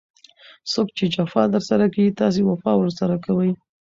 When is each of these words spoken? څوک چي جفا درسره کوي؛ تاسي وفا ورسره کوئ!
څوک 0.71 0.87
چي 0.97 1.05
جفا 1.13 1.43
درسره 1.55 1.85
کوي؛ 1.93 2.07
تاسي 2.19 2.41
وفا 2.45 2.71
ورسره 2.77 3.15
کوئ! 3.25 3.49